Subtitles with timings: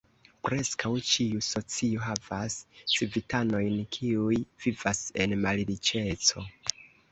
[0.47, 2.57] Preskaŭ ĉiu socio havas
[2.95, 6.49] civitanojn kiuj vivas en malriĉeco.